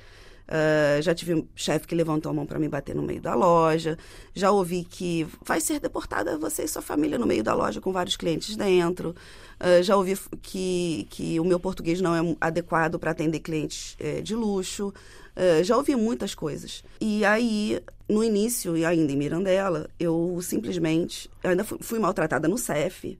[0.50, 3.36] Uh, já tive um chefe que levantou a mão para me bater no meio da
[3.36, 3.96] loja.
[4.34, 7.92] Já ouvi que vai ser deportada você e sua família no meio da loja com
[7.92, 9.14] vários clientes dentro.
[9.60, 14.20] Uh, já ouvi que, que o meu português não é adequado para atender clientes uh,
[14.20, 14.92] de luxo.
[15.36, 16.82] Ah, já ouvi muitas coisas.
[17.00, 21.30] E aí, no início, e ainda em Mirandela, eu simplesmente.
[21.44, 23.16] Ainda fui, fui, maltratada no CEF,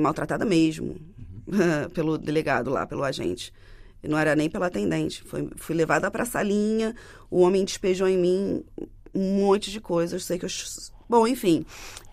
[0.00, 0.96] maltratada mesmo,
[1.46, 1.88] uhum.
[1.92, 3.52] pelo delegado lá, pelo agente.
[4.02, 5.22] Não era nem pela atendente.
[5.56, 6.94] Fui levada para a salinha,
[7.30, 8.64] o homem despejou em mim
[9.14, 10.24] um monte de coisas.
[10.24, 10.50] Sei que eu.
[11.08, 11.64] Bom, enfim.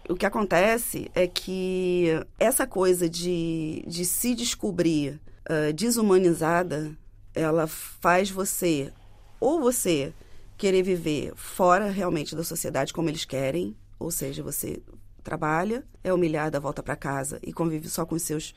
[0.10, 2.08] O que acontece é que
[2.40, 5.20] essa coisa de, de se descobrir
[5.50, 6.98] uh, desumanizada,
[7.36, 8.92] ela faz você,
[9.38, 10.14] ou você
[10.58, 14.82] querer viver fora realmente da sociedade como eles querem, ou seja, você
[15.24, 18.56] trabalha, é humilhada, volta para casa e convive só com seus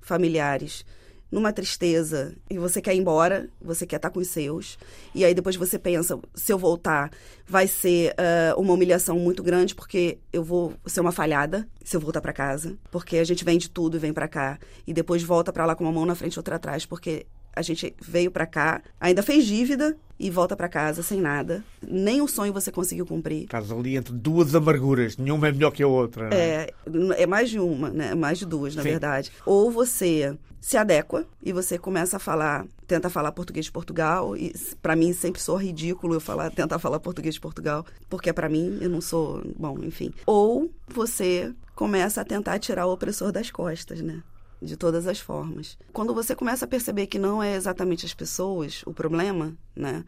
[0.00, 0.84] familiares
[1.32, 4.78] numa tristeza e você quer ir embora, você quer estar com os seus,
[5.14, 7.10] e aí depois você pensa, se eu voltar,
[7.48, 12.00] vai ser uh, uma humilhação muito grande porque eu vou ser uma falhada se eu
[12.00, 14.58] voltar para casa, porque a gente vende tudo e vem para cá.
[14.86, 17.62] E depois volta para lá com uma mão na frente e outra atrás, porque a
[17.62, 21.64] gente veio para cá, ainda fez dívida e volta para casa sem nada.
[21.86, 23.44] Nem o sonho você conseguiu cumprir.
[23.44, 26.32] Estás ali entre duas amarguras, nenhuma é melhor que a outra.
[26.32, 26.72] É,
[27.18, 28.10] é, é mais de uma, né?
[28.12, 28.90] É mais de duas, na Sim.
[28.90, 29.32] verdade.
[29.44, 34.54] Ou você se adequa e você começa a falar, tenta falar português de Portugal e
[34.80, 38.78] para mim sempre sou ridículo eu falar, tentar falar português de Portugal, porque para mim
[38.80, 40.12] eu não sou, bom, enfim.
[40.24, 44.22] Ou você começa a tentar tirar o opressor das costas, né?
[44.62, 45.76] De todas as formas.
[45.92, 50.04] Quando você começa a perceber que não é exatamente as pessoas o problema, né?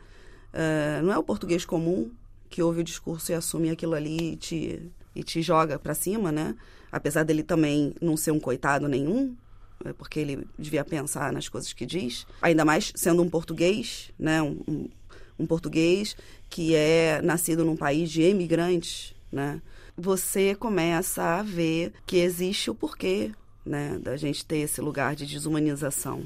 [0.52, 2.10] Uh, não é o português comum
[2.48, 6.30] que ouve o discurso e assume aquilo ali e te, e te joga para cima,
[6.30, 6.54] né?
[6.92, 9.36] Apesar dele também não ser um coitado nenhum,
[9.84, 12.24] é porque ele devia pensar nas coisas que diz.
[12.40, 14.40] Ainda mais sendo um português, né?
[14.40, 14.88] Um, um,
[15.40, 16.16] um português
[16.48, 19.60] que é nascido num país de emigrantes, né?
[19.96, 23.32] Você começa a ver que existe o porquê
[23.64, 26.24] né, da gente ter esse lugar de desumanização.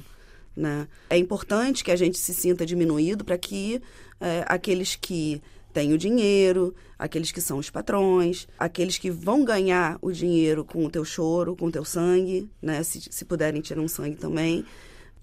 [0.56, 0.88] Né?
[1.08, 3.80] É importante que a gente se sinta diminuído para que
[4.20, 5.40] é, aqueles que
[5.72, 10.84] têm o dinheiro, aqueles que são os patrões, aqueles que vão ganhar o dinheiro com
[10.84, 12.82] o teu choro, com o teu sangue, né?
[12.82, 14.64] se, se puderem tirar um sangue também,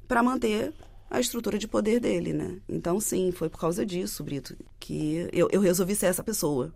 [0.07, 0.71] para manter
[1.09, 2.57] a estrutura de poder dele, né?
[2.67, 6.73] Então, sim, foi por causa disso, Brito, que eu, eu resolvi ser essa pessoa.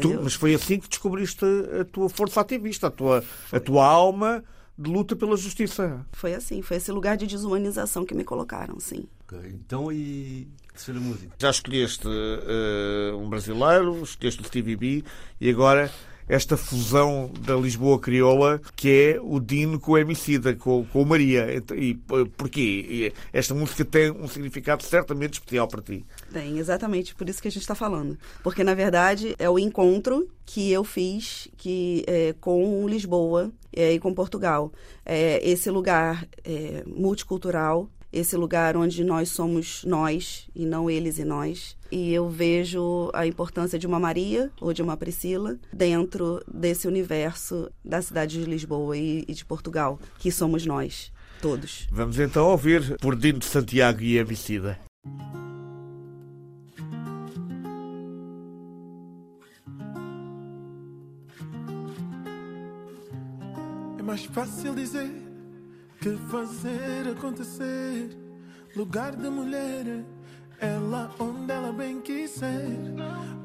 [0.00, 1.44] Tu, mas foi assim que descobriste
[1.80, 4.44] a tua força ativista, a tua, a tua alma
[4.82, 6.04] de luta pela justiça.
[6.12, 9.04] Foi assim, foi esse lugar de desumanização que me colocaram, sim.
[9.24, 9.50] Okay.
[9.50, 11.32] Então, e terceira música?
[11.38, 15.04] Já escolheste uh, um brasileiro, escolheste o Stevie B
[15.40, 15.90] e agora
[16.28, 21.06] esta fusão da Lisboa crioula que é o Dino com o Emicida, com, com o
[21.06, 21.46] Maria.
[21.74, 21.94] E
[22.36, 23.12] porquê?
[23.32, 26.04] Esta música tem um significado certamente especial para ti.
[26.32, 28.18] Tem, exatamente por isso que a gente está falando.
[28.42, 33.98] Porque, na verdade, é o encontro que eu fiz que, é, com Lisboa é, e
[33.98, 34.72] com Portugal.
[35.04, 41.24] É, esse lugar é, multicultural esse lugar onde nós somos nós e não eles e
[41.24, 41.76] nós.
[41.90, 47.70] E eu vejo a importância de uma Maria ou de uma Priscila dentro desse universo
[47.82, 51.88] da cidade de Lisboa e, e de Portugal, que somos nós, todos.
[51.90, 54.78] Vamos então ouvir por Dino Santiago e Emicida.
[55.38, 55.41] É
[64.12, 65.10] mais fácil dizer
[65.98, 68.14] que fazer acontecer.
[68.76, 70.04] Lugar da mulher
[70.90, 72.76] lá onde ela bem quiser.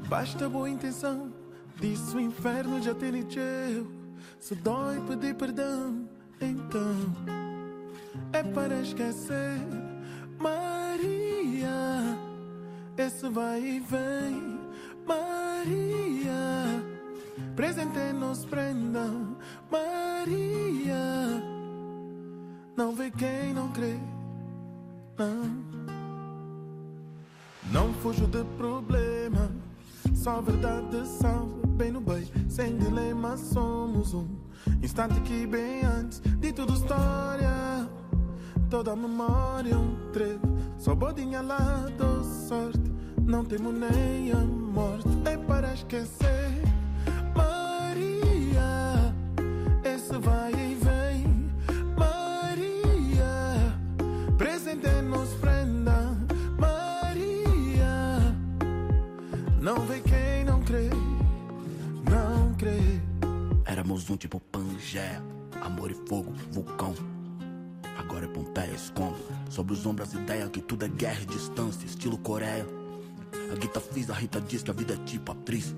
[0.09, 1.31] Basta boa intenção,
[1.79, 3.89] disso o inferno já te encheu.
[4.41, 6.05] Se dói pedir perdão,
[6.41, 7.15] então
[8.33, 9.61] é para esquecer.
[10.37, 12.19] Maria,
[12.97, 14.59] esse vai e vem.
[15.07, 16.76] Maria,
[17.55, 19.05] presente nos prenda.
[19.71, 21.43] Maria
[22.75, 23.97] não vê quem não crê,
[25.17, 25.67] não.
[27.71, 29.51] Não fujo de problema,
[30.13, 31.67] só verdade salva.
[31.77, 34.27] Bem no bem, sem dilema, somos um
[34.81, 37.87] instante que bem antes de tudo história.
[38.69, 40.57] toda a memória um trevo.
[40.77, 45.07] Só bodinha lá dou sorte, não temo nem a morte.
[45.25, 46.36] É para esquecer,
[65.91, 66.93] e fogo, vulcão.
[67.97, 69.17] Agora é Pompeia, escondo.
[69.49, 72.65] Sobre os ombros a ideia que tudo é guerra e distância, estilo Coreia.
[73.51, 75.75] A Guita fiz, a Rita diz que a vida é tipo atriz.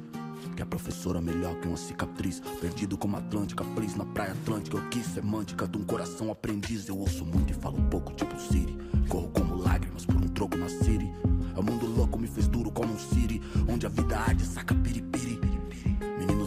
[0.55, 2.41] Que a professora melhor que uma cicatriz.
[2.59, 4.77] Perdido como Atlântica, preso na praia Atlântica.
[4.77, 6.87] Eu quis semântica de um coração aprendiz.
[6.87, 8.77] Eu ouço muito e falo pouco, tipo Siri.
[9.07, 11.09] Corro como lágrimas por um troco na Siri.
[11.55, 13.41] É o mundo louco me fez duro como um Siri.
[13.67, 15.08] Onde a vida arde, saca piripiri.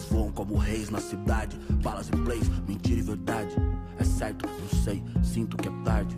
[0.03, 1.57] Meninos voam como reis na cidade.
[1.83, 3.55] Balas e plays, mentira e verdade.
[3.99, 6.17] É certo, não sei, sinto que é tarde.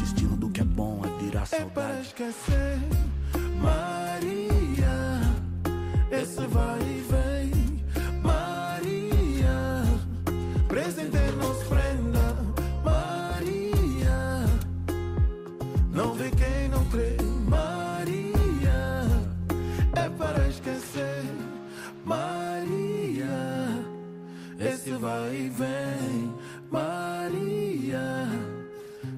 [0.00, 2.06] Destino do que é bom é virar É para saudade.
[2.06, 2.78] esquecer,
[3.62, 5.20] Maria,
[6.10, 7.84] esse vai e vem,
[8.22, 9.82] Maria,
[10.68, 12.36] presente nos prenda,
[12.84, 14.44] Maria,
[15.92, 16.65] não vê quem
[25.06, 26.34] vai e vem,
[26.68, 28.26] Maria.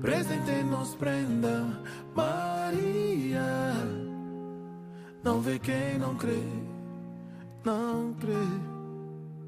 [0.03, 1.83] Presente nos prenda,
[2.15, 3.73] Maria.
[5.25, 6.43] Não vê quem não crê,
[7.65, 8.33] não crê.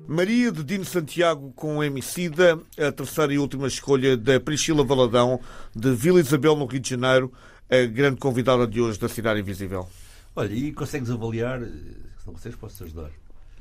[0.08, 5.40] Maria de Dino Santiago com Emicida, a terceira e última escolha da Priscila Valadão,
[5.76, 7.32] de Vila Isabel, no Rio de Janeiro,
[7.70, 9.86] a grande convidada de hoje da Cidade Invisível.
[10.34, 13.10] Olha, e consegues avaliar, se não consegues, posso-te ajudar.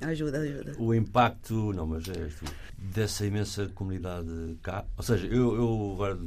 [0.02, 0.76] Ajuda, ajuda.
[0.80, 2.46] O impacto, não, mas é isto,
[2.78, 4.86] dessa imensa comunidade cá.
[4.98, 6.20] Ou seja, eu, eu agora,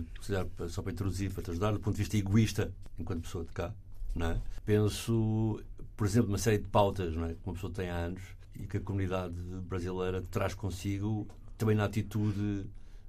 [0.69, 3.73] só para introduzir, para te ajudar, do ponto de vista egoísta, enquanto pessoa de cá,
[4.21, 4.37] é?
[4.65, 5.61] penso,
[5.97, 7.29] por exemplo, uma série de pautas não é?
[7.31, 8.23] que uma pessoa tem há anos
[8.55, 9.35] e que a comunidade
[9.67, 12.67] brasileira traz consigo também na atitude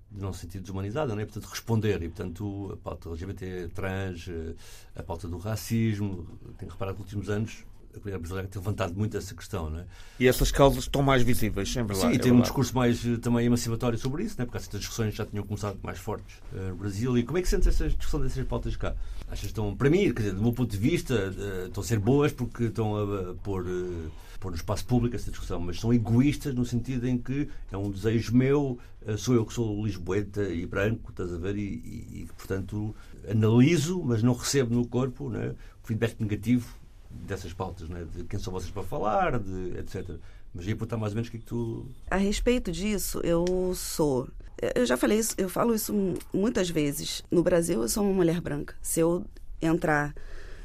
[0.09, 1.25] de não sentir desumanizada, não é?
[1.25, 2.01] Portanto, responder.
[2.03, 4.53] E, portanto, a pauta LGBT, trans, eh,
[4.95, 6.27] a pauta do racismo.
[6.57, 7.65] Tenho reparado que nos últimos anos
[7.95, 9.85] a comunidade brasileira tem levantado muito essa questão, não é?
[10.19, 11.99] E essas causas estão mais visíveis, é verdade.
[11.99, 12.41] Sim, é tem um verdade.
[12.43, 14.45] discurso mais eh, também emancipatório sobre isso, né?
[14.45, 17.17] porque essas discussões já tinham começado mais fortes eh, no Brasil.
[17.17, 18.95] E como é que sentes essa discussão dessas pautas cá?
[19.27, 21.85] Achas que estão, para mim, quer dizer, do meu ponto de vista, eh, estão a
[21.85, 25.79] ser boas porque estão a, a pôr, eh, pôr no espaço público essa discussão, mas
[25.79, 28.79] são egoístas no sentido em que é um desejo meu,
[29.17, 32.95] sou eu que sou lisboeta e branco, estás a ver, e, e, e, portanto
[33.29, 35.53] analiso, mas não recebo no corpo né?
[35.81, 36.67] o feedback negativo
[37.13, 38.05] dessas pautas, né?
[38.15, 40.17] de quem são vocês para falar, de, etc.
[40.53, 41.87] Mas ia perguntar mais ou menos o que é que tu.
[42.11, 44.27] A respeito disso, eu sou.
[44.75, 45.93] Eu já falei isso, eu falo isso
[46.33, 47.23] muitas vezes.
[47.31, 48.75] No Brasil, eu sou uma mulher branca.
[48.81, 49.25] Se eu
[49.61, 50.13] entrar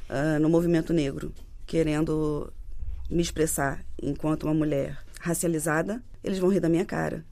[0.08, 1.32] ah, no movimento negro
[1.66, 2.52] querendo
[3.10, 7.24] me expressar enquanto uma mulher racializada, eles vão rir da minha cara.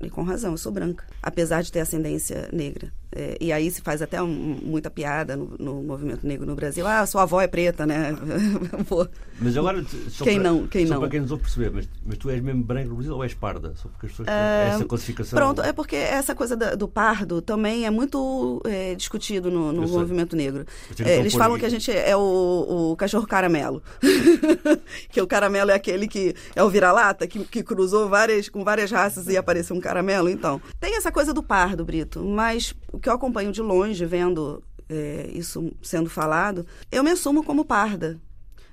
[0.00, 2.92] E com razão, eu sou branca, apesar de ter ascendência negra.
[3.10, 6.86] É, e aí se faz até um- muita piada no, no movimento negro no Brasil.
[6.86, 8.14] Ah, sua avó é preta, né?
[9.40, 9.82] Mas agora.
[10.22, 11.00] Quem para, não, quem não?
[11.00, 13.32] para quem nos ouve perceber, mas, mas tu és mesmo branco no Brasil ou és
[13.34, 13.72] parda?
[13.76, 15.38] Só porque as pessoas têm Ah, essa classificação.
[15.38, 19.86] Pronto, é porque essa coisa da- do pardo também é muito é, discutido no, no
[19.88, 20.66] movimento negro.
[21.04, 21.60] É, eles falam aqui.
[21.60, 23.80] que a gente é o, o cachorro caramelo.
[25.10, 28.90] que o caramelo é aquele que é o vira-lata, que, que cruzou várias, com várias
[28.90, 30.28] raças e apareceu um caramelo.
[30.28, 34.62] Então, tem essa coisa do pardo, Brito, mas o que eu acompanho de longe, vendo
[34.88, 38.20] é, isso sendo falado, eu me assumo como parda.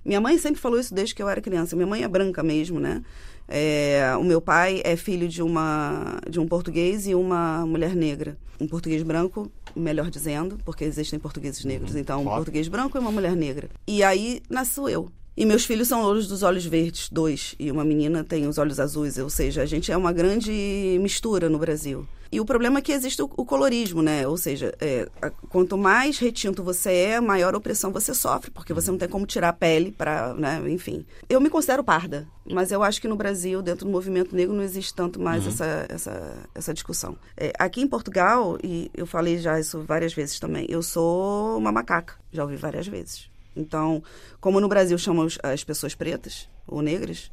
[0.03, 1.75] Minha mãe sempre falou isso desde que eu era criança.
[1.75, 3.03] Minha mãe é branca mesmo, né?
[3.47, 8.35] É, o meu pai é filho de uma de um português e uma mulher negra.
[8.59, 11.95] Um português branco, melhor dizendo, porque existem portugueses negros.
[11.95, 13.69] Então, um português branco e uma mulher negra.
[13.87, 15.11] E aí nasço eu.
[15.37, 17.55] E meus filhos são louros dos olhos verdes, dois.
[17.59, 19.17] E uma menina tem os olhos azuis.
[19.17, 22.07] Ou seja, a gente é uma grande mistura no Brasil.
[22.35, 24.27] E o problema é que existe o, o colorismo, né?
[24.27, 28.91] Ou seja, é, a- quanto mais retinto você é, maior opressão você sofre, porque você
[28.91, 30.61] não tem como tirar a pele para, né?
[30.69, 31.05] Enfim.
[31.29, 34.63] Eu me considero parda, mas eu acho que no Brasil, dentro do movimento negro, não
[34.63, 37.17] existe tanto mais essa, essa, essa discussão.
[37.37, 41.71] É, aqui em Portugal, e eu falei já isso várias vezes também, eu sou uma
[41.71, 43.29] macaca, já ouvi várias vezes.
[43.55, 44.03] Então,
[44.41, 47.31] como no Brasil chamam as pessoas pretas ou negras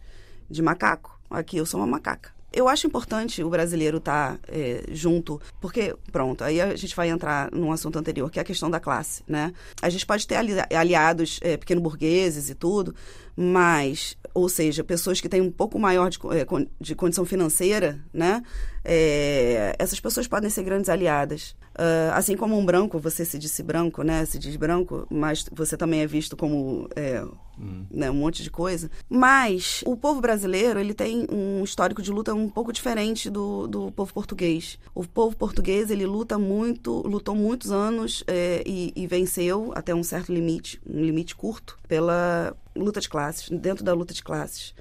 [0.48, 2.30] de macaco, aqui eu sou uma macaca.
[2.53, 7.50] Eu acho importante o brasileiro estar é, junto, porque, pronto, aí a gente vai entrar
[7.50, 9.53] num assunto anterior, que é a questão da classe, né?
[9.80, 12.94] A gente pode ter ali- aliados é, pequeno-burgueses e tudo,
[13.36, 18.42] mas, ou seja, pessoas que têm um pouco maior de, con- de condição financeira, né?
[18.84, 21.54] É, essas pessoas podem ser grandes aliadas.
[21.74, 24.24] Ah, assim como um branco, você se disse branco, né?
[24.24, 27.24] Se diz branco, mas você também é visto como é,
[27.90, 28.90] né, um monte de coisa.
[29.08, 33.92] Mas o povo brasileiro ele tem um histórico de luta um pouco diferente do, do
[33.92, 34.78] povo português.
[34.94, 40.02] O povo português ele luta muito, lutou muitos anos é, e, e venceu até um
[40.02, 44.74] certo limite, um limite curto, pela luta de classes, dentro da luta de classes.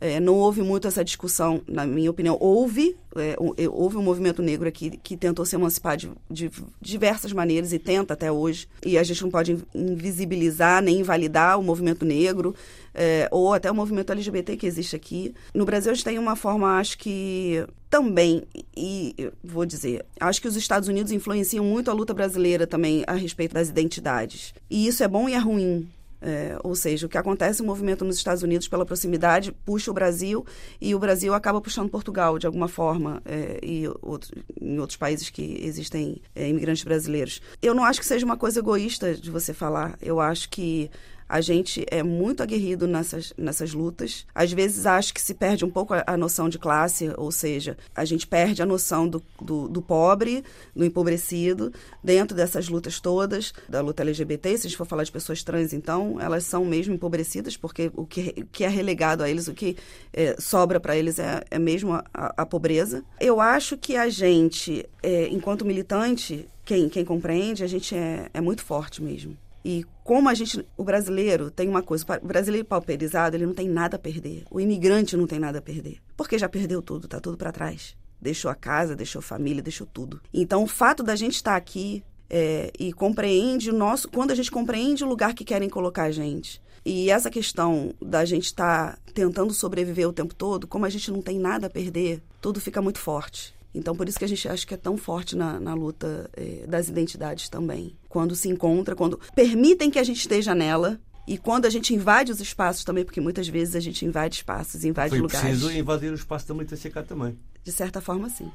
[0.00, 2.36] É, não houve muito essa discussão, na minha opinião.
[2.38, 3.34] Houve, é,
[3.70, 8.12] houve um movimento negro aqui que tentou se emancipar de, de diversas maneiras e tenta
[8.12, 8.68] até hoje.
[8.84, 12.54] E a gente não pode invisibilizar nem invalidar o movimento negro
[12.94, 15.34] é, ou até o movimento LGBT que existe aqui.
[15.54, 18.42] No Brasil, a gente tem uma forma, acho que também,
[18.76, 23.14] e vou dizer, acho que os Estados Unidos influenciam muito a luta brasileira também a
[23.14, 24.52] respeito das identidades.
[24.68, 25.88] E isso é bom e é ruim.
[26.20, 29.94] É, ou seja, o que acontece no movimento nos Estados Unidos pela proximidade puxa o
[29.94, 30.46] Brasil
[30.80, 35.28] e o Brasil acaba puxando Portugal de alguma forma é, e outro, em outros países
[35.28, 37.42] que existem é, imigrantes brasileiros.
[37.62, 39.98] Eu não acho que seja uma coisa egoísta de você falar.
[40.00, 40.90] Eu acho que
[41.28, 44.26] a gente é muito aguerrido nessas, nessas lutas.
[44.34, 47.76] Às vezes acho que se perde um pouco a, a noção de classe, ou seja,
[47.94, 51.72] a gente perde a noção do, do, do pobre, do empobrecido,
[52.02, 54.56] dentro dessas lutas todas, da luta LGBT.
[54.56, 58.06] Se a gente for falar de pessoas trans, então, elas são mesmo empobrecidas, porque o
[58.06, 59.76] que, o que é relegado a eles, o que
[60.12, 63.04] é, sobra para eles é, é mesmo a, a, pobreza.
[63.20, 68.40] Eu acho que a gente, é, enquanto militante, quem, quem compreende, a gente é, é
[68.40, 69.36] muito forte mesmo.
[69.68, 73.68] E como a gente, o brasileiro tem uma coisa, o brasileiro pauperizado, ele não tem
[73.68, 74.44] nada a perder.
[74.48, 77.96] O imigrante não tem nada a perder, porque já perdeu tudo, tá tudo para trás.
[78.22, 80.20] Deixou a casa, deixou a família, deixou tudo.
[80.32, 84.52] Então, o fato da gente estar aqui é, e compreende o nosso, quando a gente
[84.52, 86.62] compreende o lugar que querem colocar a gente.
[86.84, 91.10] E essa questão da gente estar tá tentando sobreviver o tempo todo, como a gente
[91.10, 93.52] não tem nada a perder, tudo fica muito forte.
[93.76, 96.64] Então, por isso que a gente acha que é tão forte na, na luta eh,
[96.66, 97.94] das identidades também.
[98.08, 100.98] Quando se encontra, quando permitem que a gente esteja nela
[101.28, 104.82] e quando a gente invade os espaços também, porque muitas vezes a gente invade espaços,
[104.82, 105.46] invade Foi lugares.
[105.46, 107.38] preciso invadir o espaço da cá também.
[107.62, 108.50] De certa forma, sim.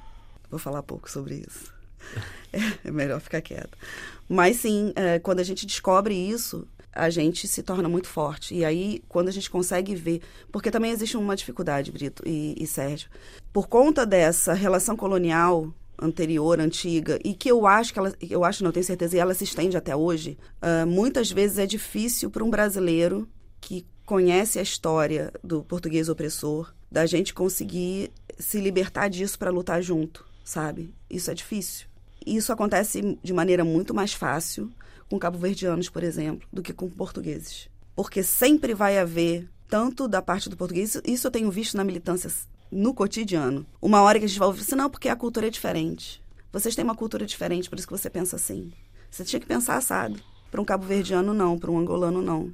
[0.49, 1.71] Vou falar pouco sobre isso.
[2.83, 3.77] É, melhor ficar quieta.
[4.27, 8.53] Mas sim, é, quando a gente descobre isso, a gente se torna muito forte.
[8.53, 10.21] E aí, quando a gente consegue ver.
[10.51, 13.09] Porque também existe uma dificuldade, Brito e, e Sérgio.
[13.53, 18.63] Por conta dessa relação colonial anterior, antiga, e que eu acho que ela, eu acho,
[18.63, 22.43] não tenho certeza, e ela se estende até hoje, uh, muitas vezes é difícil para
[22.43, 23.29] um brasileiro
[23.59, 29.81] que conhece a história do português opressor, da gente conseguir se libertar disso para lutar
[29.81, 30.93] junto, sabe?
[31.07, 31.87] Isso é difícil.
[32.25, 34.71] Isso acontece de maneira muito mais fácil
[35.11, 37.67] com cabo-verdianos, por exemplo, do que com portugueses.
[37.93, 42.31] Porque sempre vai haver, tanto da parte do português, isso eu tenho visto na militância
[42.71, 43.65] no cotidiano.
[43.81, 46.23] Uma hora que a gente vai ouvir assim, não, porque a cultura é diferente.
[46.49, 48.71] Vocês têm uma cultura diferente, por isso que você pensa assim.
[49.09, 50.17] Você tinha que pensar assado.
[50.49, 51.59] Para um cabo-verdiano, não.
[51.59, 52.49] Para um angolano, não.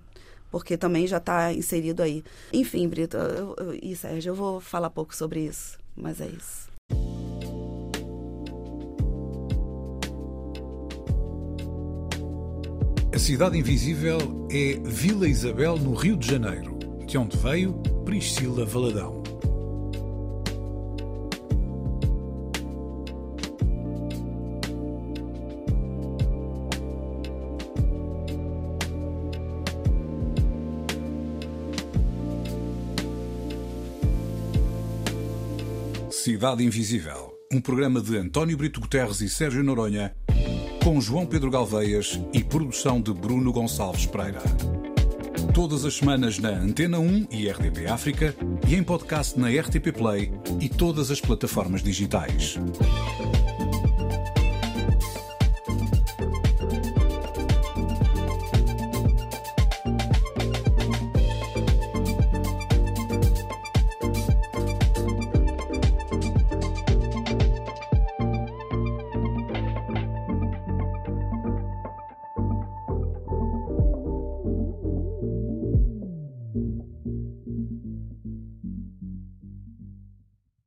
[0.50, 2.24] Porque também já está inserido aí.
[2.52, 6.77] Enfim, Brito eu, eu, e Sérgio, eu vou falar pouco sobre isso, mas é isso.
[13.18, 17.74] A Cidade Invisível é Vila Isabel, no Rio de Janeiro, de onde veio
[18.06, 19.24] Priscila Valadão.
[36.12, 40.16] Cidade Invisível, um programa de António Brito Guterres e Sérgio Noronha,
[40.88, 44.42] com João Pedro Galveias e produção de Bruno Gonçalves Pereira.
[45.54, 48.34] Todas as semanas na Antena 1 e RDP África
[48.66, 50.32] e em podcast na RTP Play
[50.62, 52.58] e todas as plataformas digitais.